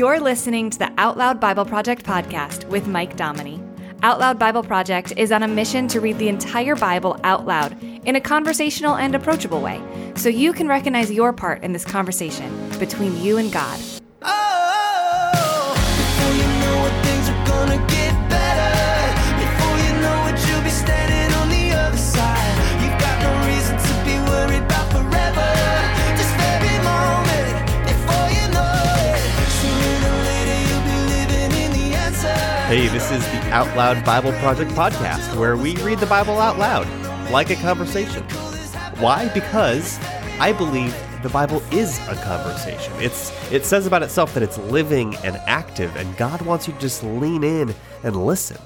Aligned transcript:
You're 0.00 0.18
listening 0.18 0.70
to 0.70 0.78
the 0.78 0.90
Out 0.96 1.18
Loud 1.18 1.40
Bible 1.40 1.66
Project 1.66 2.06
podcast 2.06 2.64
with 2.70 2.86
Mike 2.86 3.18
Dominy. 3.18 3.62
Out 4.02 4.18
Loud 4.18 4.38
Bible 4.38 4.62
Project 4.62 5.12
is 5.18 5.30
on 5.30 5.42
a 5.42 5.46
mission 5.46 5.88
to 5.88 6.00
read 6.00 6.16
the 6.16 6.28
entire 6.28 6.74
Bible 6.74 7.20
out 7.22 7.44
loud 7.44 7.76
in 8.06 8.16
a 8.16 8.20
conversational 8.22 8.96
and 8.96 9.14
approachable 9.14 9.60
way 9.60 9.78
so 10.16 10.30
you 10.30 10.54
can 10.54 10.68
recognize 10.68 11.12
your 11.12 11.34
part 11.34 11.62
in 11.62 11.74
this 11.74 11.84
conversation 11.84 12.50
between 12.78 13.14
you 13.20 13.36
and 13.36 13.52
God. 13.52 13.78
This 33.00 33.12
is 33.12 33.32
the 33.32 33.50
Out 33.50 33.74
Loud 33.78 34.04
Bible 34.04 34.32
Project 34.32 34.70
podcast 34.72 35.34
where 35.38 35.56
we 35.56 35.74
read 35.76 36.00
the 36.00 36.06
Bible 36.06 36.38
out 36.38 36.58
loud, 36.58 36.86
like 37.30 37.48
a 37.48 37.56
conversation. 37.56 38.22
Why? 38.98 39.30
Because 39.32 39.98
I 40.38 40.52
believe 40.52 40.94
the 41.22 41.30
Bible 41.30 41.62
is 41.72 41.98
a 42.08 42.14
conversation. 42.16 42.92
It's 42.98 43.32
it 43.50 43.64
says 43.64 43.86
about 43.86 44.02
itself 44.02 44.34
that 44.34 44.42
it's 44.42 44.58
living 44.58 45.16
and 45.24 45.36
active, 45.46 45.96
and 45.96 46.14
God 46.18 46.42
wants 46.42 46.68
you 46.68 46.74
to 46.74 46.78
just 46.78 47.02
lean 47.02 47.42
in 47.42 47.74
and 48.02 48.26
listen. 48.26 48.58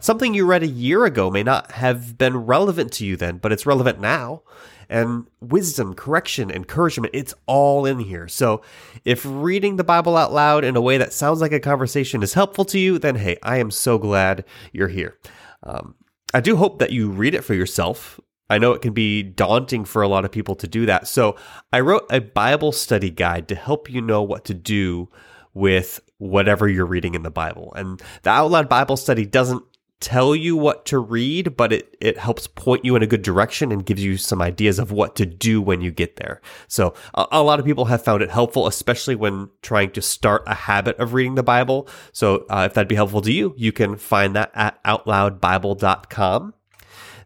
Something 0.00 0.32
you 0.32 0.46
read 0.46 0.62
a 0.62 0.66
year 0.66 1.04
ago 1.04 1.30
may 1.30 1.42
not 1.42 1.72
have 1.72 2.16
been 2.16 2.38
relevant 2.38 2.90
to 2.94 3.04
you 3.04 3.16
then, 3.16 3.36
but 3.36 3.52
it's 3.52 3.66
relevant 3.66 4.00
now. 4.00 4.42
And 4.88 5.26
wisdom, 5.40 5.94
correction, 5.94 6.50
encouragement, 6.50 7.14
it's 7.14 7.34
all 7.46 7.84
in 7.84 8.00
here. 8.00 8.26
So 8.26 8.62
if 9.04 9.24
reading 9.24 9.76
the 9.76 9.84
Bible 9.84 10.16
out 10.16 10.32
loud 10.32 10.64
in 10.64 10.74
a 10.74 10.80
way 10.80 10.96
that 10.96 11.12
sounds 11.12 11.42
like 11.42 11.52
a 11.52 11.60
conversation 11.60 12.22
is 12.22 12.32
helpful 12.32 12.64
to 12.64 12.78
you, 12.78 12.98
then 12.98 13.16
hey, 13.16 13.36
I 13.42 13.58
am 13.58 13.70
so 13.70 13.98
glad 13.98 14.44
you're 14.72 14.88
here. 14.88 15.18
Um, 15.62 15.94
I 16.32 16.40
do 16.40 16.56
hope 16.56 16.78
that 16.78 16.92
you 16.92 17.10
read 17.10 17.34
it 17.34 17.44
for 17.44 17.54
yourself. 17.54 18.18
I 18.48 18.56
know 18.56 18.72
it 18.72 18.82
can 18.82 18.94
be 18.94 19.22
daunting 19.22 19.84
for 19.84 20.00
a 20.00 20.08
lot 20.08 20.24
of 20.24 20.32
people 20.32 20.56
to 20.56 20.66
do 20.66 20.86
that. 20.86 21.08
So 21.08 21.36
I 21.72 21.80
wrote 21.80 22.06
a 22.10 22.20
Bible 22.20 22.72
study 22.72 23.10
guide 23.10 23.48
to 23.48 23.54
help 23.54 23.90
you 23.90 24.00
know 24.00 24.22
what 24.22 24.46
to 24.46 24.54
do 24.54 25.10
with 25.54 26.00
whatever 26.18 26.68
you're 26.68 26.86
reading 26.86 27.14
in 27.14 27.22
the 27.22 27.30
Bible. 27.30 27.72
And 27.76 28.02
the 28.22 28.30
Out 28.30 28.50
Loud 28.50 28.68
Bible 28.68 28.96
study 28.96 29.24
doesn't 29.24 29.62
tell 30.00 30.34
you 30.34 30.56
what 30.56 30.86
to 30.86 30.98
read, 30.98 31.56
but 31.56 31.72
it, 31.72 31.96
it 32.00 32.18
helps 32.18 32.46
point 32.46 32.84
you 32.84 32.96
in 32.96 33.02
a 33.02 33.06
good 33.06 33.22
direction 33.22 33.70
and 33.70 33.84
gives 33.84 34.02
you 34.02 34.16
some 34.16 34.40
ideas 34.40 34.78
of 34.78 34.90
what 34.90 35.14
to 35.16 35.26
do 35.26 35.60
when 35.60 35.80
you 35.80 35.90
get 35.90 36.16
there. 36.16 36.40
So 36.68 36.94
a, 37.14 37.26
a 37.32 37.42
lot 37.42 37.60
of 37.60 37.66
people 37.66 37.84
have 37.86 38.02
found 38.02 38.22
it 38.22 38.30
helpful, 38.30 38.66
especially 38.66 39.14
when 39.14 39.50
trying 39.62 39.90
to 39.92 40.02
start 40.02 40.42
a 40.46 40.54
habit 40.54 40.98
of 40.98 41.12
reading 41.12 41.34
the 41.34 41.42
Bible. 41.42 41.88
So 42.12 42.46
uh, 42.48 42.66
if 42.66 42.74
that'd 42.74 42.88
be 42.88 42.94
helpful 42.94 43.20
to 43.22 43.32
you, 43.32 43.54
you 43.56 43.72
can 43.72 43.96
find 43.96 44.34
that 44.36 44.50
at 44.54 44.82
outloudbible.com. 44.84 46.54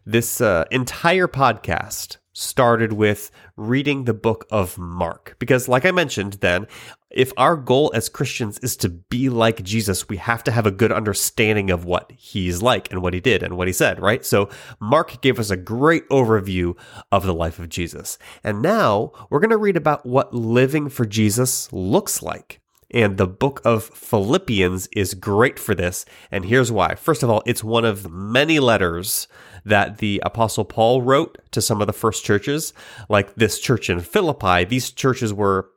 This 0.05 0.39
uh, 0.39 0.65
entire 0.69 1.27
podcast 1.27 2.17
started 2.35 2.91
with 2.91 3.31
reading 3.55 4.03
the 4.03 4.13
book 4.13 4.45
of 4.51 4.77
Mark. 4.77 5.37
Because, 5.39 5.69
like 5.69 5.85
I 5.85 5.91
mentioned 5.91 6.33
then, 6.33 6.67
if 7.09 7.31
our 7.37 7.55
goal 7.55 7.91
as 7.95 8.09
Christians 8.09 8.59
is 8.59 8.75
to 8.77 8.89
be 8.89 9.29
like 9.29 9.63
Jesus, 9.63 10.09
we 10.09 10.17
have 10.17 10.43
to 10.43 10.51
have 10.51 10.65
a 10.65 10.71
good 10.71 10.91
understanding 10.91 11.71
of 11.71 11.85
what 11.85 12.11
he's 12.11 12.61
like 12.61 12.91
and 12.91 13.01
what 13.01 13.13
he 13.13 13.21
did 13.21 13.41
and 13.41 13.55
what 13.55 13.67
he 13.67 13.73
said, 13.73 14.01
right? 14.01 14.25
So, 14.25 14.49
Mark 14.81 15.21
gave 15.21 15.39
us 15.39 15.49
a 15.49 15.57
great 15.57 16.07
overview 16.09 16.77
of 17.09 17.25
the 17.25 17.33
life 17.33 17.57
of 17.57 17.69
Jesus. 17.69 18.17
And 18.43 18.61
now 18.61 19.13
we're 19.29 19.39
going 19.39 19.49
to 19.49 19.57
read 19.57 19.77
about 19.77 20.05
what 20.05 20.33
living 20.33 20.89
for 20.89 21.05
Jesus 21.05 21.71
looks 21.71 22.21
like. 22.21 22.59
And 22.91 23.17
the 23.17 23.27
book 23.27 23.61
of 23.65 23.83
Philippians 23.85 24.87
is 24.95 25.15
great 25.15 25.57
for 25.57 25.73
this. 25.73 26.05
And 26.31 26.45
here's 26.45 26.71
why. 26.71 26.95
First 26.95 27.23
of 27.23 27.29
all, 27.29 27.41
it's 27.45 27.63
one 27.63 27.83
of 27.83 28.11
many 28.11 28.59
letters 28.59 29.27
that 29.65 29.97
the 29.97 30.21
Apostle 30.23 30.65
Paul 30.65 31.01
wrote 31.01 31.39
to 31.51 31.61
some 31.61 31.81
of 31.81 31.87
the 31.87 31.93
first 31.93 32.23
churches, 32.23 32.73
like 33.09 33.35
this 33.35 33.59
church 33.59 33.89
in 33.89 33.99
Philippi. 33.99 34.63
These 34.63 34.91
churches 34.91 35.33
were 35.33 35.69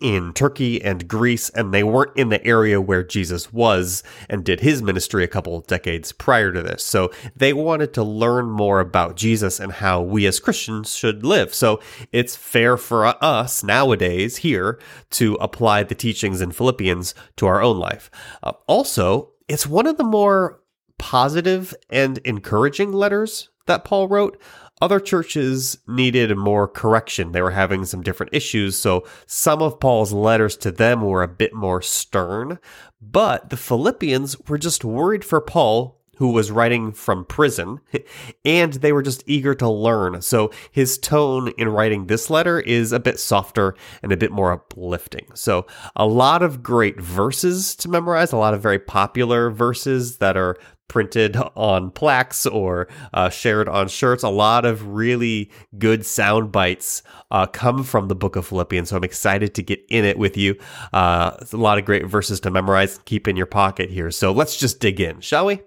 in 0.00 0.32
Turkey 0.32 0.82
and 0.82 1.06
Greece, 1.06 1.50
and 1.50 1.74
they 1.74 1.82
weren't 1.82 2.16
in 2.16 2.30
the 2.30 2.44
area 2.44 2.80
where 2.80 3.02
Jesus 3.02 3.52
was 3.52 4.02
and 4.28 4.44
did 4.44 4.60
his 4.60 4.82
ministry 4.82 5.24
a 5.24 5.28
couple 5.28 5.60
decades 5.60 6.12
prior 6.12 6.52
to 6.52 6.62
this. 6.62 6.82
So 6.82 7.10
they 7.36 7.52
wanted 7.52 7.92
to 7.94 8.02
learn 8.02 8.50
more 8.50 8.80
about 8.80 9.16
Jesus 9.16 9.60
and 9.60 9.72
how 9.72 10.00
we 10.00 10.26
as 10.26 10.40
Christians 10.40 10.94
should 10.94 11.24
live. 11.24 11.52
So 11.52 11.80
it's 12.12 12.36
fair 12.36 12.76
for 12.76 13.06
us 13.22 13.62
nowadays 13.62 14.38
here 14.38 14.78
to 15.10 15.34
apply 15.34 15.82
the 15.82 15.94
teachings 15.94 16.40
in 16.40 16.52
Philippians 16.52 17.14
to 17.36 17.46
our 17.46 17.62
own 17.62 17.78
life. 17.78 18.10
Uh, 18.42 18.52
also, 18.66 19.32
it's 19.48 19.66
one 19.66 19.86
of 19.86 19.96
the 19.96 20.04
more 20.04 20.60
positive 21.00 21.74
and 21.88 22.18
encouraging 22.18 22.92
letters 22.92 23.48
that 23.66 23.84
Paul 23.84 24.06
wrote. 24.06 24.40
Other 24.80 25.00
churches 25.00 25.78
needed 25.86 26.36
more 26.36 26.66
correction. 26.68 27.32
They 27.32 27.42
were 27.42 27.50
having 27.50 27.84
some 27.84 28.02
different 28.02 28.32
issues, 28.32 28.78
so 28.78 29.06
some 29.26 29.60
of 29.60 29.80
Paul's 29.80 30.12
letters 30.12 30.56
to 30.58 30.70
them 30.70 31.02
were 31.02 31.22
a 31.22 31.28
bit 31.28 31.52
more 31.52 31.82
stern. 31.82 32.58
But 33.00 33.50
the 33.50 33.56
Philippians 33.56 34.40
were 34.48 34.58
just 34.58 34.84
worried 34.84 35.24
for 35.24 35.40
Paul 35.40 35.99
who 36.20 36.32
was 36.32 36.50
writing 36.50 36.92
from 36.92 37.24
prison, 37.24 37.80
and 38.44 38.74
they 38.74 38.92
were 38.92 39.02
just 39.02 39.24
eager 39.26 39.54
to 39.54 39.66
learn. 39.66 40.20
So 40.20 40.50
his 40.70 40.98
tone 40.98 41.48
in 41.56 41.70
writing 41.70 42.08
this 42.08 42.28
letter 42.28 42.60
is 42.60 42.92
a 42.92 43.00
bit 43.00 43.18
softer 43.18 43.74
and 44.02 44.12
a 44.12 44.18
bit 44.18 44.30
more 44.30 44.52
uplifting. 44.52 45.28
So 45.32 45.66
a 45.96 46.06
lot 46.06 46.42
of 46.42 46.62
great 46.62 47.00
verses 47.00 47.74
to 47.76 47.88
memorize, 47.88 48.32
a 48.32 48.36
lot 48.36 48.52
of 48.52 48.60
very 48.60 48.78
popular 48.78 49.48
verses 49.48 50.18
that 50.18 50.36
are 50.36 50.58
printed 50.88 51.38
on 51.56 51.90
plaques 51.90 52.44
or 52.44 52.86
uh, 53.14 53.30
shared 53.30 53.66
on 53.66 53.88
shirts. 53.88 54.22
A 54.22 54.28
lot 54.28 54.66
of 54.66 54.88
really 54.88 55.50
good 55.78 56.04
sound 56.04 56.52
bites 56.52 57.02
uh, 57.30 57.46
come 57.46 57.82
from 57.82 58.08
the 58.08 58.14
book 58.14 58.36
of 58.36 58.46
Philippians. 58.46 58.90
So 58.90 58.96
I'm 58.98 59.04
excited 59.04 59.54
to 59.54 59.62
get 59.62 59.82
in 59.88 60.04
it 60.04 60.18
with 60.18 60.36
you. 60.36 60.58
Uh, 60.92 61.34
a 61.50 61.56
lot 61.56 61.78
of 61.78 61.86
great 61.86 62.04
verses 62.06 62.40
to 62.40 62.50
memorize, 62.50 63.00
keep 63.06 63.26
in 63.26 63.36
your 63.36 63.46
pocket 63.46 63.88
here. 63.88 64.10
So 64.10 64.32
let's 64.32 64.58
just 64.58 64.80
dig 64.80 65.00
in, 65.00 65.22
shall 65.22 65.46
we? 65.46 65.62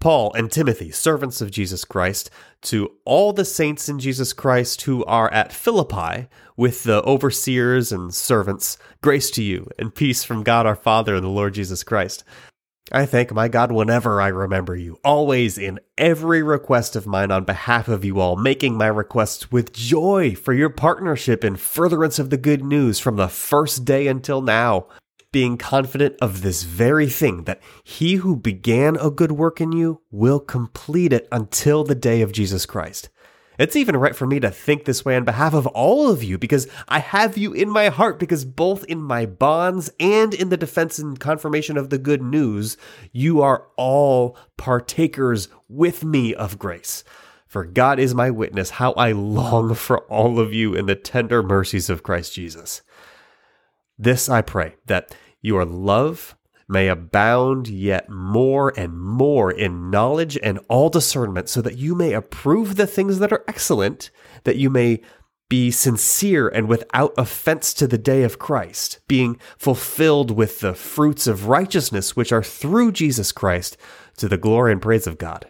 Paul 0.00 0.32
and 0.34 0.50
Timothy, 0.50 0.90
servants 0.90 1.40
of 1.40 1.50
Jesus 1.50 1.84
Christ, 1.84 2.30
to 2.62 2.92
all 3.04 3.32
the 3.32 3.44
saints 3.44 3.88
in 3.88 3.98
Jesus 3.98 4.32
Christ 4.32 4.82
who 4.82 5.04
are 5.04 5.32
at 5.32 5.52
Philippi 5.52 6.28
with 6.56 6.84
the 6.84 7.02
overseers 7.02 7.92
and 7.92 8.14
servants, 8.14 8.78
grace 9.02 9.30
to 9.32 9.42
you 9.42 9.68
and 9.78 9.94
peace 9.94 10.22
from 10.22 10.42
God 10.42 10.66
our 10.66 10.76
Father 10.76 11.14
and 11.14 11.24
the 11.24 11.28
Lord 11.28 11.54
Jesus 11.54 11.82
Christ. 11.82 12.24
I 12.92 13.04
thank 13.04 13.32
my 13.32 13.48
God 13.48 13.72
whenever 13.72 14.20
I 14.20 14.28
remember 14.28 14.76
you, 14.76 15.00
always 15.02 15.58
in 15.58 15.80
every 15.98 16.40
request 16.40 16.94
of 16.94 17.04
mine 17.04 17.32
on 17.32 17.44
behalf 17.44 17.88
of 17.88 18.04
you 18.04 18.20
all, 18.20 18.36
making 18.36 18.76
my 18.76 18.86
requests 18.86 19.50
with 19.50 19.72
joy 19.72 20.36
for 20.36 20.52
your 20.52 20.70
partnership 20.70 21.44
in 21.44 21.56
furtherance 21.56 22.20
of 22.20 22.30
the 22.30 22.36
good 22.36 22.62
news 22.62 23.00
from 23.00 23.16
the 23.16 23.28
first 23.28 23.84
day 23.84 24.06
until 24.06 24.40
now 24.40 24.86
being 25.36 25.58
confident 25.58 26.16
of 26.22 26.40
this 26.40 26.62
very 26.62 27.06
thing 27.06 27.44
that 27.44 27.60
he 27.84 28.14
who 28.14 28.34
began 28.34 28.96
a 28.96 29.10
good 29.10 29.32
work 29.32 29.60
in 29.60 29.70
you 29.70 30.00
will 30.10 30.40
complete 30.40 31.12
it 31.12 31.28
until 31.30 31.84
the 31.84 31.94
day 31.94 32.22
of 32.22 32.32
Jesus 32.32 32.64
Christ. 32.64 33.10
It's 33.58 33.76
even 33.76 33.98
right 33.98 34.16
for 34.16 34.26
me 34.26 34.40
to 34.40 34.50
think 34.50 34.86
this 34.86 35.04
way 35.04 35.14
on 35.14 35.26
behalf 35.26 35.52
of 35.52 35.66
all 35.66 36.08
of 36.08 36.24
you 36.24 36.38
because 36.38 36.66
I 36.88 37.00
have 37.00 37.36
you 37.36 37.52
in 37.52 37.68
my 37.68 37.90
heart 37.90 38.18
because 38.18 38.46
both 38.46 38.82
in 38.84 39.02
my 39.02 39.26
bonds 39.26 39.90
and 40.00 40.32
in 40.32 40.48
the 40.48 40.56
defense 40.56 40.98
and 40.98 41.20
confirmation 41.20 41.76
of 41.76 41.90
the 41.90 41.98
good 41.98 42.22
news, 42.22 42.78
you 43.12 43.42
are 43.42 43.66
all 43.76 44.38
partakers 44.56 45.48
with 45.68 46.02
me 46.02 46.34
of 46.34 46.58
grace. 46.58 47.04
For 47.46 47.66
God 47.66 47.98
is 47.98 48.14
my 48.14 48.30
witness 48.30 48.70
how 48.70 48.92
I 48.92 49.12
long 49.12 49.74
for 49.74 49.98
all 50.06 50.40
of 50.40 50.54
you 50.54 50.74
in 50.74 50.86
the 50.86 50.96
tender 50.96 51.42
mercies 51.42 51.90
of 51.90 52.02
Christ 52.02 52.32
Jesus. 52.32 52.80
This 53.98 54.28
I 54.28 54.42
pray 54.42 54.74
that 54.86 55.14
your 55.46 55.64
love 55.64 56.36
may 56.68 56.88
abound 56.88 57.68
yet 57.68 58.10
more 58.10 58.72
and 58.76 58.98
more 58.98 59.52
in 59.52 59.88
knowledge 59.90 60.36
and 60.42 60.58
all 60.68 60.88
discernment, 60.88 61.48
so 61.48 61.62
that 61.62 61.78
you 61.78 61.94
may 61.94 62.12
approve 62.12 62.74
the 62.74 62.86
things 62.86 63.20
that 63.20 63.32
are 63.32 63.44
excellent, 63.46 64.10
that 64.42 64.56
you 64.56 64.68
may 64.68 65.00
be 65.48 65.70
sincere 65.70 66.48
and 66.48 66.66
without 66.66 67.14
offense 67.16 67.72
to 67.72 67.86
the 67.86 67.96
day 67.96 68.24
of 68.24 68.40
Christ, 68.40 68.98
being 69.06 69.38
fulfilled 69.56 70.32
with 70.32 70.58
the 70.58 70.74
fruits 70.74 71.28
of 71.28 71.46
righteousness 71.46 72.16
which 72.16 72.32
are 72.32 72.42
through 72.42 72.90
Jesus 72.90 73.30
Christ 73.30 73.76
to 74.16 74.26
the 74.28 74.36
glory 74.36 74.72
and 74.72 74.82
praise 74.82 75.06
of 75.06 75.18
God. 75.18 75.46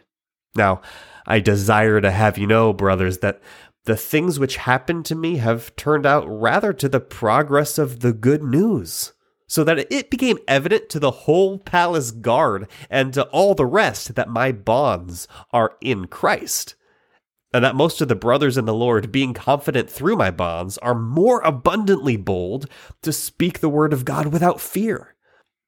Now, 0.55 0.83
I 1.27 1.41
desire 1.41 2.03
to 2.03 2.11
have 2.11 2.37
you 2.37 2.47
know, 2.47 2.75
brothers, 2.75 3.19
that 3.19 3.41
the 3.85 3.97
things 3.97 4.39
which 4.39 4.57
happened 4.57 5.07
to 5.07 5.15
me 5.15 5.37
have 5.37 5.75
turned 5.77 6.05
out 6.05 6.27
rather 6.29 6.75
to 6.75 6.91
the 6.91 7.01
progress 7.01 7.79
of 7.79 8.01
the 8.01 8.13
good 8.13 8.43
news 8.43 9.13
so 9.49 9.65
that 9.65 9.91
it 9.93 10.11
became 10.11 10.39
evident 10.49 10.89
to 10.89 10.99
the 10.99 11.11
whole 11.11 11.59
palace 11.59 12.11
guard 12.11 12.69
and 12.91 13.15
to 13.15 13.25
all 13.29 13.55
the 13.55 13.67
rest 13.67 14.15
that 14.15 14.29
my 14.29 14.53
bonds 14.53 15.29
are 15.53 15.77
in 15.81 16.07
Christ. 16.07 16.75
and 17.55 17.65
that 17.65 17.75
most 17.77 18.01
of 18.03 18.09
the 18.09 18.15
brothers 18.15 18.59
in 18.59 18.67
the 18.67 18.75
Lord, 18.75 19.11
being 19.11 19.33
confident 19.33 19.89
through 19.89 20.17
my 20.17 20.31
bonds, 20.31 20.77
are 20.79 20.95
more 20.95 21.41
abundantly 21.41 22.17
bold 22.17 22.69
to 23.03 23.13
speak 23.13 23.61
the 23.61 23.69
word 23.71 23.95
of 23.95 24.05
God 24.05 24.27
without 24.27 24.61
fear. 24.61 25.16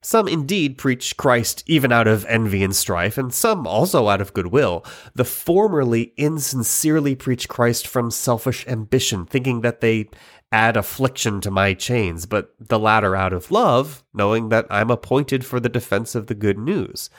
Some 0.00 0.28
indeed 0.28 0.78
preach 0.78 1.16
Christ 1.16 1.64
even 1.66 1.90
out 1.90 2.06
of 2.06 2.24
envy 2.26 2.62
and 2.62 2.74
strife, 2.74 3.18
and 3.18 3.34
some 3.34 3.66
also 3.66 4.08
out 4.08 4.20
of 4.20 4.32
goodwill. 4.32 4.84
The 5.14 5.24
formerly 5.24 6.12
insincerely 6.16 7.16
preach 7.16 7.48
Christ 7.48 7.86
from 7.86 8.12
selfish 8.12 8.66
ambition, 8.68 9.26
thinking 9.26 9.62
that 9.62 9.80
they 9.80 10.08
add 10.52 10.76
affliction 10.76 11.40
to 11.40 11.50
my 11.50 11.74
chains, 11.74 12.26
but 12.26 12.54
the 12.60 12.78
latter 12.78 13.16
out 13.16 13.32
of 13.32 13.50
love, 13.50 14.04
knowing 14.14 14.50
that 14.50 14.66
I'm 14.70 14.90
appointed 14.90 15.44
for 15.44 15.58
the 15.58 15.68
defense 15.68 16.14
of 16.14 16.28
the 16.28 16.34
good 16.34 16.58
news. 16.58 17.10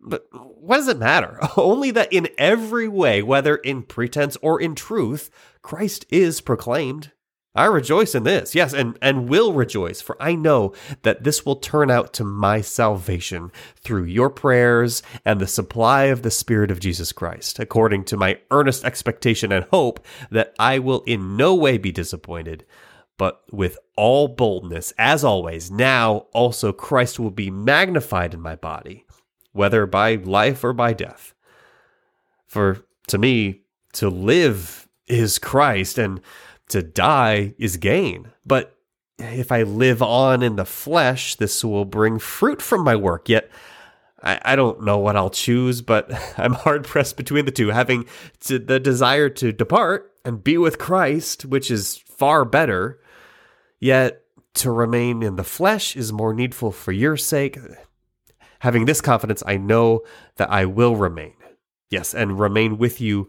But 0.00 0.26
what 0.32 0.76
does 0.76 0.88
it 0.88 0.98
matter? 0.98 1.38
Only 1.56 1.90
that 1.90 2.12
in 2.12 2.28
every 2.38 2.88
way, 2.88 3.22
whether 3.22 3.56
in 3.56 3.82
pretense 3.82 4.36
or 4.40 4.60
in 4.60 4.74
truth, 4.74 5.30
Christ 5.62 6.06
is 6.08 6.40
proclaimed. 6.40 7.12
I 7.56 7.64
rejoice 7.66 8.14
in 8.14 8.24
this, 8.24 8.54
yes, 8.54 8.72
and, 8.74 8.98
and 9.00 9.28
will 9.28 9.52
rejoice, 9.52 10.00
for 10.00 10.20
I 10.20 10.34
know 10.34 10.74
that 11.02 11.24
this 11.24 11.46
will 11.46 11.56
turn 11.56 11.90
out 11.90 12.12
to 12.14 12.24
my 12.24 12.60
salvation 12.60 13.50
through 13.76 14.04
your 14.04 14.30
prayers 14.30 15.02
and 15.24 15.40
the 15.40 15.46
supply 15.46 16.04
of 16.04 16.22
the 16.22 16.30
Spirit 16.30 16.70
of 16.70 16.80
Jesus 16.80 17.12
Christ, 17.12 17.58
according 17.58 18.04
to 18.04 18.16
my 18.16 18.38
earnest 18.50 18.84
expectation 18.84 19.52
and 19.52 19.64
hope 19.70 20.04
that 20.30 20.54
I 20.58 20.78
will 20.78 21.02
in 21.06 21.36
no 21.36 21.54
way 21.54 21.78
be 21.78 21.92
disappointed, 21.92 22.66
but 23.18 23.42
with 23.50 23.78
all 23.96 24.28
boldness, 24.28 24.92
as 24.98 25.24
always, 25.24 25.70
now 25.70 26.26
also 26.32 26.72
Christ 26.72 27.18
will 27.18 27.30
be 27.30 27.50
magnified 27.50 28.34
in 28.34 28.40
my 28.40 28.56
body, 28.56 29.06
whether 29.52 29.86
by 29.86 30.16
life 30.16 30.62
or 30.62 30.74
by 30.74 30.92
death. 30.92 31.32
For 32.46 32.84
to 33.08 33.18
me, 33.18 33.62
to 33.94 34.10
live 34.10 34.88
is 35.06 35.38
Christ, 35.38 35.98
and 35.98 36.20
to 36.68 36.82
die 36.82 37.54
is 37.58 37.76
gain. 37.76 38.32
But 38.44 38.76
if 39.18 39.50
I 39.50 39.62
live 39.62 40.02
on 40.02 40.42
in 40.42 40.56
the 40.56 40.64
flesh, 40.64 41.36
this 41.36 41.64
will 41.64 41.84
bring 41.84 42.18
fruit 42.18 42.60
from 42.60 42.84
my 42.84 42.96
work. 42.96 43.28
Yet 43.28 43.50
I, 44.22 44.40
I 44.44 44.56
don't 44.56 44.82
know 44.82 44.98
what 44.98 45.16
I'll 45.16 45.30
choose, 45.30 45.82
but 45.82 46.10
I'm 46.38 46.52
hard 46.52 46.84
pressed 46.84 47.16
between 47.16 47.44
the 47.44 47.50
two, 47.50 47.68
having 47.68 48.06
to, 48.40 48.58
the 48.58 48.80
desire 48.80 49.28
to 49.30 49.52
depart 49.52 50.12
and 50.24 50.42
be 50.42 50.58
with 50.58 50.78
Christ, 50.78 51.44
which 51.44 51.70
is 51.70 51.96
far 51.96 52.44
better. 52.44 53.00
Yet 53.78 54.22
to 54.54 54.70
remain 54.70 55.22
in 55.22 55.36
the 55.36 55.44
flesh 55.44 55.96
is 55.96 56.12
more 56.12 56.32
needful 56.32 56.72
for 56.72 56.92
your 56.92 57.16
sake. 57.16 57.58
Having 58.60 58.86
this 58.86 59.02
confidence, 59.02 59.42
I 59.46 59.58
know 59.58 60.00
that 60.36 60.50
I 60.50 60.64
will 60.64 60.96
remain. 60.96 61.34
Yes, 61.90 62.14
and 62.14 62.40
remain 62.40 62.78
with 62.78 63.00
you 63.00 63.28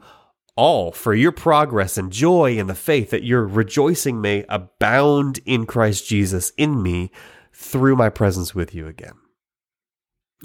all 0.57 0.92
for 0.92 1.13
your 1.13 1.31
progress 1.31 1.98
and 1.98 2.12
joy 2.12 2.57
in 2.57 2.68
the 2.68 2.75
faith 2.75 3.12
that 3.12 3.24
your 3.24 3.45
rejoicing 3.45 4.19
may 4.19 4.44
abound 4.50 5.39
in 5.45 5.65
Christ 5.65 6.07
Jesus 6.07 6.51
in 6.57 6.83
me 6.83 7.12
through 7.54 7.95
my 7.95 8.09
presence 8.09 8.54
with 8.54 8.75
you 8.75 8.88
again. 8.88 9.13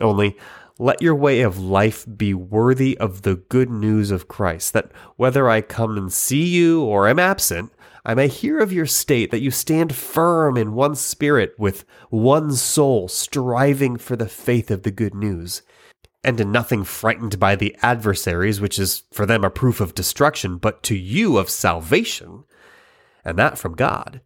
Only 0.01 0.37
let 0.79 1.03
your 1.03 1.15
way 1.15 1.41
of 1.41 1.59
life 1.59 2.07
be 2.17 2.33
worthy 2.35 2.97
of 2.99 3.23
the 3.23 3.37
good 3.37 3.71
news 3.71 4.11
of 4.11 4.29
Christ, 4.29 4.73
that 4.73 4.91
whether 5.17 5.49
I 5.49 5.61
come 5.61 5.97
and 5.97 6.13
see 6.13 6.47
you 6.47 6.83
or 6.83 7.09
am 7.09 7.19
absent, 7.19 7.73
I 8.05 8.15
may 8.15 8.29
hear 8.29 8.59
of 8.59 8.73
your 8.73 8.87
state, 8.87 9.31
that 9.31 9.43
you 9.43 9.51
stand 9.51 9.95
firm 9.95 10.57
in 10.57 10.73
one 10.73 10.95
spirit 10.95 11.55
with 11.59 11.85
one 12.11 12.53
soul, 12.53 13.07
striving 13.09 13.97
for 13.97 14.17
the 14.17 14.29
faith 14.29 14.71
of 14.71 14.83
the 14.83 14.91
good 14.91 15.15
news 15.15 15.63
and 16.25 16.41
in 16.41 16.53
nothing 16.53 16.85
frightened 16.85 17.39
by 17.39 17.57
the 17.57 17.77
adversaries, 17.83 18.61
which 18.61 18.79
is 18.79 19.03
for 19.13 19.27
them 19.27 19.45
a 19.45 19.51
proof 19.51 19.81
of 19.81 19.95
destruction, 19.95 20.57
but 20.57 20.83
to 20.85 20.97
you 20.97 21.37
of 21.37 21.51
salvation, 21.51 22.45
and 23.25 23.39
that 23.39 23.59
from 23.59 23.75
God. 23.75 24.21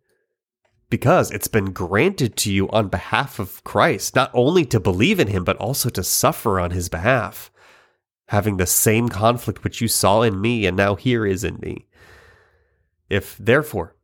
Because 0.89 1.31
it's 1.31 1.49
been 1.49 1.73
granted 1.73 2.37
to 2.37 2.53
you 2.53 2.69
on 2.71 2.89
behalf 2.89 3.39
of 3.39 3.65
Christ, 3.65 4.15
not 4.15 4.31
only 4.35 4.65
to 4.67 4.79
believe 4.79 5.19
in 5.19 5.29
him, 5.29 5.43
but 5.43 5.57
also 5.57 5.89
to 5.91 6.05
suffer 6.05 6.61
on 6.61 6.71
his 6.71 6.89
behalf, 6.89 7.51
having 8.29 8.57
the 8.57 8.67
same 8.67 9.09
conflict 9.09 9.65
which 9.65 9.81
you 9.81 9.89
saw 9.89 10.23
in 10.23 10.41
me 10.41 10.67
and 10.67 10.77
now 10.77 10.95
here 10.95 11.27
is 11.27 11.45
in 11.45 11.59
me. 11.61 11.87
If 13.09 13.37
therefore 13.39 13.97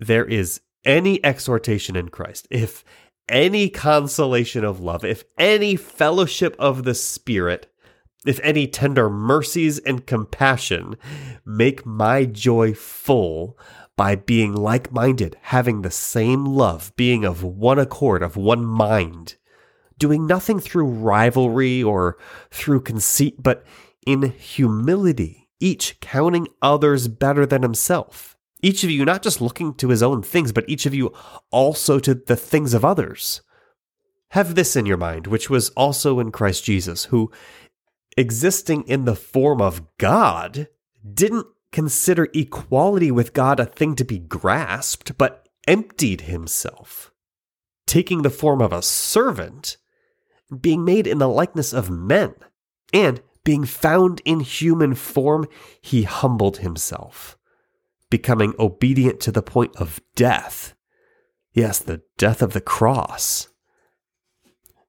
there 0.00 0.24
is 0.24 0.60
any 0.84 1.22
exhortation 1.24 1.94
in 1.94 2.08
Christ, 2.08 2.48
if 2.50 2.84
any 3.28 3.68
consolation 3.68 4.64
of 4.64 4.80
love, 4.80 5.04
if 5.04 5.24
any 5.38 5.76
fellowship 5.76 6.56
of 6.58 6.84
the 6.84 6.94
Spirit, 6.94 7.72
if 8.26 8.40
any 8.42 8.66
tender 8.66 9.08
mercies 9.08 9.78
and 9.78 10.06
compassion, 10.06 10.96
make 11.44 11.86
my 11.86 12.24
joy 12.24 12.74
full 12.74 13.58
by 13.96 14.14
being 14.14 14.54
like 14.54 14.92
minded, 14.92 15.36
having 15.42 15.82
the 15.82 15.90
same 15.90 16.44
love, 16.44 16.92
being 16.96 17.24
of 17.24 17.42
one 17.42 17.78
accord, 17.78 18.22
of 18.22 18.36
one 18.36 18.64
mind, 18.64 19.36
doing 19.98 20.26
nothing 20.26 20.60
through 20.60 20.86
rivalry 20.86 21.82
or 21.82 22.16
through 22.50 22.80
conceit, 22.80 23.42
but 23.42 23.64
in 24.06 24.22
humility, 24.30 25.48
each 25.60 25.98
counting 26.00 26.46
others 26.62 27.08
better 27.08 27.44
than 27.44 27.62
himself 27.62 28.37
each 28.62 28.82
of 28.84 28.90
you 28.90 29.04
not 29.04 29.22
just 29.22 29.40
looking 29.40 29.74
to 29.74 29.88
his 29.88 30.02
own 30.02 30.22
things, 30.22 30.52
but 30.52 30.68
each 30.68 30.86
of 30.86 30.94
you 30.94 31.12
also 31.50 31.98
to 32.00 32.14
the 32.14 32.36
things 32.36 32.74
of 32.74 32.84
others. 32.84 33.40
Have 34.30 34.54
this 34.54 34.76
in 34.76 34.86
your 34.86 34.96
mind, 34.96 35.26
which 35.26 35.48
was 35.48 35.70
also 35.70 36.20
in 36.20 36.32
Christ 36.32 36.64
Jesus, 36.64 37.06
who, 37.06 37.30
existing 38.16 38.82
in 38.82 39.04
the 39.04 39.16
form 39.16 39.62
of 39.62 39.82
God, 39.96 40.68
didn't 41.14 41.46
consider 41.72 42.28
equality 42.34 43.10
with 43.10 43.32
God 43.32 43.60
a 43.60 43.66
thing 43.66 43.94
to 43.96 44.04
be 44.04 44.18
grasped, 44.18 45.16
but 45.16 45.48
emptied 45.66 46.22
himself, 46.22 47.12
taking 47.86 48.22
the 48.22 48.30
form 48.30 48.60
of 48.60 48.72
a 48.72 48.82
servant, 48.82 49.76
being 50.60 50.84
made 50.84 51.06
in 51.06 51.18
the 51.18 51.28
likeness 51.28 51.72
of 51.72 51.90
men, 51.90 52.34
and 52.92 53.22
being 53.44 53.64
found 53.64 54.20
in 54.24 54.40
human 54.40 54.94
form, 54.94 55.46
he 55.80 56.02
humbled 56.02 56.58
himself 56.58 57.37
becoming 58.10 58.54
obedient 58.58 59.20
to 59.20 59.32
the 59.32 59.42
point 59.42 59.76
of 59.76 60.00
death. 60.14 60.74
Yes, 61.52 61.78
the 61.78 62.02
death 62.16 62.42
of 62.42 62.52
the 62.52 62.60
cross. 62.60 63.48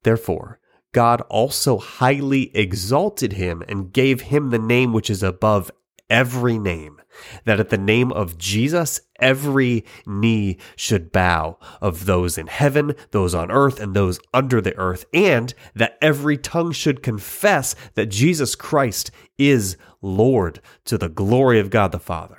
Therefore, 0.04 0.60
God 0.92 1.21
also 1.30 1.77
highly 1.77 2.56
exalted 2.56 3.33
him 3.33 3.63
and 3.68 3.94
gave 3.94 4.21
him 4.21 4.50
the 4.50 4.60
name 4.60 4.94
which 4.94 5.10
is 5.10 5.21
above 5.21 5.69
every 6.10 6.57
name, 6.57 7.00
that 7.45 7.60
at 7.60 7.69
the 7.69 7.77
name 7.77 8.12
of 8.12 8.38
Jesus 8.38 9.01
every 9.19 9.86
knee 10.07 10.57
should 10.75 11.12
bow 11.12 11.57
of 11.81 12.06
those 12.06 12.38
in 12.38 12.48
heaven, 12.48 12.95
those 13.12 13.35
on 13.35 13.52
earth, 13.52 13.80
and 13.80 13.94
those 13.94 14.19
under 14.33 14.59
the 14.61 14.76
earth, 14.78 15.06
and 15.14 15.54
that 15.76 15.97
every 16.02 16.38
tongue 16.38 16.71
should 16.71 17.04
confess 17.04 17.76
that 17.94 18.07
Jesus 18.07 18.56
Christ 18.56 19.11
is 19.38 19.78
Lord 20.02 20.61
to 20.85 20.97
the 20.97 21.09
glory 21.09 21.59
of 21.59 21.69
God 21.69 21.92
the 21.92 21.99
Father. 21.99 22.39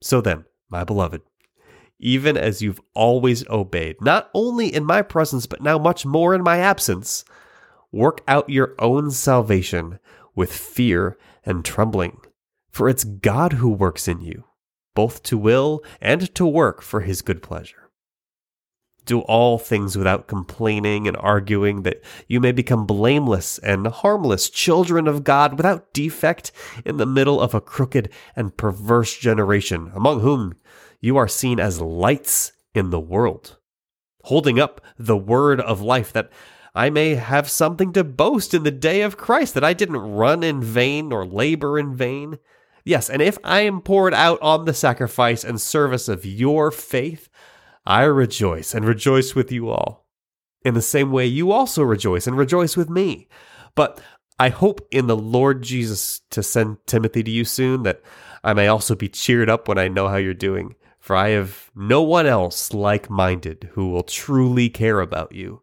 So 0.00 0.20
then, 0.20 0.44
my 0.68 0.84
beloved, 0.84 1.22
even 1.98 2.36
as 2.36 2.60
you've 2.60 2.80
always 2.94 3.48
obeyed, 3.48 3.96
not 4.00 4.30
only 4.34 4.74
in 4.74 4.84
my 4.84 5.02
presence, 5.02 5.46
but 5.46 5.62
now 5.62 5.78
much 5.78 6.04
more 6.04 6.34
in 6.34 6.42
my 6.42 6.58
absence, 6.58 7.24
work 7.92 8.22
out 8.26 8.50
your 8.50 8.74
own 8.78 9.10
salvation 9.10 9.98
with 10.34 10.52
fear 10.52 11.16
and 11.44 11.64
trembling. 11.64 12.18
For 12.70 12.88
it's 12.88 13.04
God 13.04 13.54
who 13.54 13.68
works 13.68 14.08
in 14.08 14.20
you, 14.20 14.44
both 14.94 15.22
to 15.24 15.38
will 15.38 15.82
and 16.00 16.34
to 16.34 16.46
work 16.46 16.82
for 16.82 17.00
his 17.00 17.22
good 17.22 17.42
pleasure 17.42 17.83
do 19.04 19.20
all 19.20 19.58
things 19.58 19.96
without 19.96 20.26
complaining 20.26 21.06
and 21.06 21.16
arguing, 21.16 21.82
that 21.82 22.02
you 22.28 22.40
may 22.40 22.52
become 22.52 22.86
blameless 22.86 23.58
and 23.58 23.86
harmless 23.86 24.50
children 24.50 25.06
of 25.06 25.24
God 25.24 25.56
without 25.56 25.92
defect 25.92 26.52
in 26.84 26.96
the 26.96 27.06
middle 27.06 27.40
of 27.40 27.54
a 27.54 27.60
crooked 27.60 28.10
and 28.34 28.56
perverse 28.56 29.16
generation, 29.16 29.90
among 29.94 30.20
whom 30.20 30.54
you 31.00 31.16
are 31.16 31.28
seen 31.28 31.60
as 31.60 31.80
lights 31.80 32.52
in 32.74 32.90
the 32.90 33.00
world, 33.00 33.58
holding 34.22 34.58
up 34.58 34.80
the 34.98 35.16
word 35.16 35.60
of 35.60 35.80
life 35.80 36.12
that 36.12 36.30
I 36.74 36.90
may 36.90 37.14
have 37.14 37.48
something 37.48 37.92
to 37.92 38.02
boast 38.02 38.52
in 38.52 38.64
the 38.64 38.72
day 38.72 39.02
of 39.02 39.16
Christ, 39.16 39.54
that 39.54 39.62
I 39.62 39.74
didn't 39.74 39.96
run 39.96 40.42
in 40.42 40.60
vain 40.60 41.12
or 41.12 41.24
labor 41.24 41.78
in 41.78 41.94
vain. 41.94 42.38
Yes, 42.84 43.08
and 43.08 43.22
if 43.22 43.38
I 43.44 43.60
am 43.60 43.80
poured 43.80 44.12
out 44.12 44.40
on 44.42 44.64
the 44.64 44.74
sacrifice 44.74 45.44
and 45.44 45.60
service 45.60 46.08
of 46.08 46.26
your 46.26 46.70
faith, 46.70 47.28
I 47.86 48.04
rejoice 48.04 48.74
and 48.74 48.84
rejoice 48.84 49.34
with 49.34 49.52
you 49.52 49.68
all. 49.68 50.06
In 50.64 50.74
the 50.74 50.82
same 50.82 51.12
way, 51.12 51.26
you 51.26 51.52
also 51.52 51.82
rejoice 51.82 52.26
and 52.26 52.36
rejoice 52.36 52.76
with 52.76 52.88
me. 52.88 53.28
But 53.74 54.00
I 54.38 54.48
hope 54.48 54.86
in 54.90 55.06
the 55.06 55.16
Lord 55.16 55.62
Jesus 55.62 56.20
to 56.30 56.42
send 56.42 56.78
Timothy 56.86 57.22
to 57.22 57.30
you 57.30 57.44
soon 57.44 57.82
that 57.82 58.02
I 58.42 58.52
may 58.54 58.68
also 58.68 58.94
be 58.94 59.08
cheered 59.08 59.50
up 59.50 59.68
when 59.68 59.78
I 59.78 59.88
know 59.88 60.08
how 60.08 60.16
you're 60.16 60.34
doing. 60.34 60.74
For 60.98 61.14
I 61.14 61.30
have 61.30 61.70
no 61.74 62.00
one 62.00 62.26
else 62.26 62.72
like 62.72 63.10
minded 63.10 63.68
who 63.72 63.90
will 63.90 64.02
truly 64.02 64.70
care 64.70 65.00
about 65.00 65.32
you. 65.32 65.60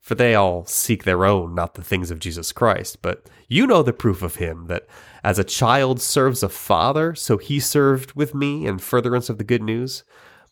For 0.00 0.16
they 0.16 0.34
all 0.34 0.66
seek 0.66 1.04
their 1.04 1.24
own, 1.24 1.54
not 1.54 1.74
the 1.74 1.84
things 1.84 2.10
of 2.10 2.18
Jesus 2.18 2.50
Christ. 2.50 3.00
But 3.00 3.30
you 3.46 3.68
know 3.68 3.84
the 3.84 3.92
proof 3.92 4.22
of 4.22 4.36
him, 4.36 4.66
that 4.66 4.88
as 5.22 5.38
a 5.38 5.44
child 5.44 6.00
serves 6.00 6.42
a 6.42 6.48
father, 6.48 7.14
so 7.14 7.38
he 7.38 7.60
served 7.60 8.14
with 8.14 8.34
me 8.34 8.66
in 8.66 8.78
furtherance 8.78 9.28
of 9.28 9.38
the 9.38 9.44
good 9.44 9.62
news. 9.62 10.02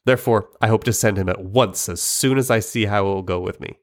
Therefore, 0.08 0.48
I 0.62 0.68
hope 0.68 0.84
to 0.84 0.92
send 0.94 1.18
him 1.18 1.28
at 1.28 1.44
once 1.44 1.86
as 1.86 2.00
soon 2.00 2.38
as 2.38 2.50
I 2.50 2.60
see 2.60 2.86
how 2.86 3.02
it 3.02 3.12
will 3.12 3.22
go 3.22 3.40
with 3.40 3.60
me. 3.60 3.78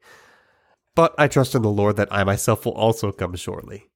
But 0.96 1.14
I 1.20 1.28
trust 1.28 1.54
in 1.54 1.62
the 1.62 1.70
Lord 1.70 1.98
that 1.98 2.08
I 2.12 2.24
myself 2.24 2.66
will 2.66 2.74
also 2.74 3.12
come 3.12 3.36
shortly. 3.36 3.92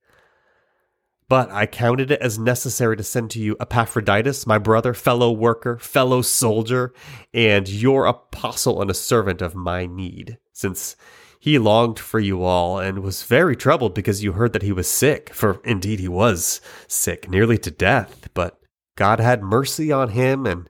But 1.27 1.49
I 1.49 1.65
counted 1.65 2.11
it 2.11 2.21
as 2.21 2.37
necessary 2.37 2.95
to 2.97 3.03
send 3.03 3.31
to 3.31 3.39
you 3.39 3.57
Epaphroditus, 3.59 4.45
my 4.45 4.59
brother, 4.59 4.93
fellow 4.93 5.31
worker, 5.31 5.79
fellow 5.79 6.21
soldier, 6.21 6.93
and 7.33 7.67
your 7.67 8.05
apostle 8.05 8.79
and 8.79 8.91
a 8.91 8.93
servant 8.93 9.41
of 9.41 9.55
my 9.55 9.87
need, 9.87 10.37
since 10.53 10.95
he 11.39 11.57
longed 11.57 11.97
for 11.97 12.19
you 12.19 12.43
all 12.43 12.77
and 12.77 12.99
was 12.99 13.23
very 13.23 13.55
troubled 13.55 13.95
because 13.95 14.23
you 14.23 14.33
heard 14.33 14.53
that 14.53 14.61
he 14.61 14.71
was 14.71 14.87
sick, 14.87 15.33
for 15.33 15.59
indeed 15.63 15.99
he 15.99 16.07
was 16.07 16.61
sick, 16.87 17.27
nearly 17.27 17.57
to 17.57 17.71
death. 17.71 18.29
But 18.35 18.59
God 18.95 19.19
had 19.19 19.41
mercy 19.41 19.91
on 19.91 20.09
him, 20.09 20.45
and 20.45 20.69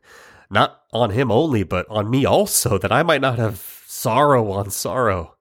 not 0.49 0.78
on 0.91 1.12
him 1.12 1.31
only, 1.31 1.63
but 1.63 1.86
on 1.89 2.10
me 2.10 2.25
also, 2.25 2.77
that 2.77 2.91
I 2.91 3.03
might 3.03 3.22
not 3.22 3.38
have 3.38 3.84
sorrow 3.88 4.51
on 4.51 4.69
sorrow. 4.69 5.36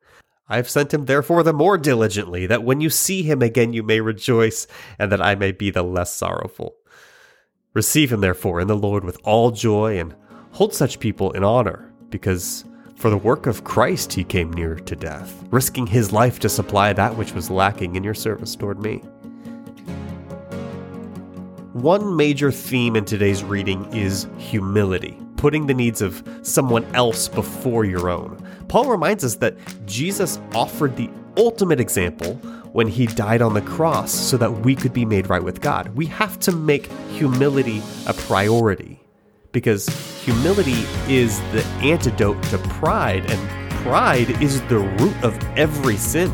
I 0.49 0.57
have 0.57 0.69
sent 0.69 0.95
him 0.95 1.05
therefore 1.05 1.43
the 1.43 1.53
more 1.53 1.77
diligently, 1.77 2.47
that 2.47 2.65
when 2.65 2.81
you 2.81 2.91
see 2.91 3.23
him 3.23 3.43
again 3.43 3.73
you 3.73 3.83
may 3.83 4.01
rejoice, 4.01 4.67
and 4.99 5.13
that 5.13 5.23
I 5.23 5.35
may 5.35 5.53
be 5.53 5.71
the 5.71 5.83
less 5.83 6.15
sorrowful. 6.15 6.75
Receive 7.75 8.13
him 8.13 8.21
therefore 8.21 8.61
in 8.61 8.67
the 8.67 8.77
Lord 8.77 9.05
with 9.05 9.19
all 9.25 9.51
joy, 9.51 9.99
and 9.99 10.15
hold 10.53 10.75
such 10.75 11.01
people 11.01 11.33
in 11.33 11.45
honor, 11.45 11.93
because 12.11 12.65
for 12.97 13.11
the 13.11 13.17
work 13.17 13.47
of 13.47 13.63
Christ 13.63 14.13
he 14.13 14.25
came 14.25 14.53
near 14.53 14.75
to 14.75 14.97
death, 14.97 15.45
risking 15.51 15.87
his 15.87 16.13
life 16.13 16.41
to 16.41 16.49
supply 16.49 16.93
that 16.93 17.17
which 17.17 17.33
was 17.33 17.51
lacking 17.51 17.95
in 17.95 18.03
your 18.03 18.15
service 18.15 18.57
toward 18.57 18.81
me. 18.81 19.03
One 21.75 22.17
major 22.17 22.51
theme 22.51 22.97
in 22.97 23.05
today's 23.05 23.45
reading 23.45 23.85
is 23.95 24.27
humility, 24.39 25.17
putting 25.39 25.67
the 25.67 25.73
needs 25.73 26.03
of 26.03 26.23
someone 26.43 26.85
else 26.95 27.29
before 27.29 27.85
your 27.85 28.11
own. 28.11 28.37
Paul 28.69 28.91
reminds 28.91 29.25
us 29.25 29.37
that 29.37 29.57
Jesus 29.87 30.39
offered 30.55 30.97
the 30.97 31.09
ultimate 31.39 31.81
example 31.81 32.35
when 32.73 32.89
he 32.89 33.07
died 33.07 33.41
on 33.41 33.55
the 33.55 33.63
cross 33.63 34.13
so 34.13 34.37
that 34.37 34.51
we 34.51 34.75
could 34.75 34.93
be 34.93 35.05
made 35.05 35.31
right 35.31 35.43
with 35.43 35.61
God. 35.61 35.95
We 35.97 36.07
have 36.07 36.39
to 36.41 36.53
make 36.53 36.93
humility 37.13 37.81
a 38.07 38.13
priority 38.13 39.01
because 39.53 39.89
humility 40.23 40.85
is 41.09 41.41
the 41.53 41.65
antidote 41.81 42.43
to 42.45 42.59
pride, 42.59 43.31
and 43.31 43.71
pride 43.83 44.31
is 44.43 44.61
the 44.63 44.79
root 44.79 45.25
of 45.25 45.39
every 45.57 45.97
sin. 45.97 46.31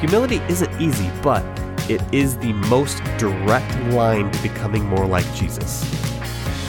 Humility 0.00 0.38
isn't 0.48 0.80
easy, 0.80 1.08
but 1.22 1.44
it 1.88 2.02
is 2.12 2.36
the 2.38 2.52
most 2.54 3.02
direct 3.18 3.76
line 3.92 4.30
to 4.30 4.42
becoming 4.42 4.84
more 4.86 5.06
like 5.06 5.32
Jesus. 5.34 6.11